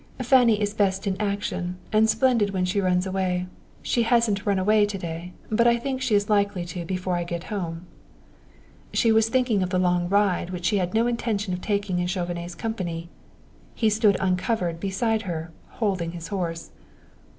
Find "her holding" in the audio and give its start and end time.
15.29-16.13